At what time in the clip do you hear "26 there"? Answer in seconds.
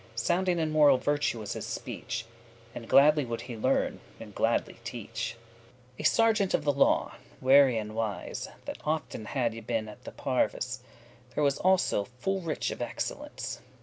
11.35-11.43